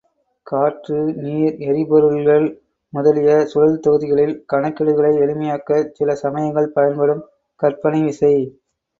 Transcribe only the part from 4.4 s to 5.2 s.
கணக்கீடுகளை